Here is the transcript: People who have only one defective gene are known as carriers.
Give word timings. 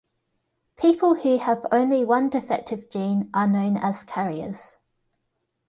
People 0.77 1.13
who 1.13 1.37
have 1.37 1.63
only 1.71 2.03
one 2.03 2.27
defective 2.29 2.89
gene 2.89 3.29
are 3.35 3.45
known 3.45 3.77
as 3.77 4.03
carriers. 4.03 4.77